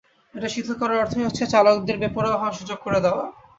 এটা 0.33 0.47
শিথিল 0.53 0.75
করার 0.81 1.01
অর্থই 1.01 1.25
হচ্ছে 1.27 1.43
চালকদের 1.53 1.97
বেপরোয়া 2.01 2.39
হওয়ার 2.39 2.57
সুযোগ 2.59 2.77
করে 2.85 2.99
দেওয়া। 3.05 3.23